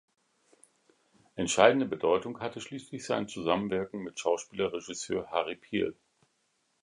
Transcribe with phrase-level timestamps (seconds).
[1.35, 5.95] Entscheidende Bedeutung hatte schließlich sein Zusammenwirken mit Schauspieler-Regisseur Harry Piel.